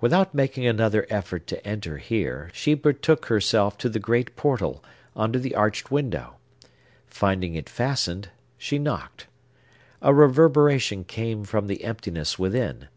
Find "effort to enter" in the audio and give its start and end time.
1.08-1.98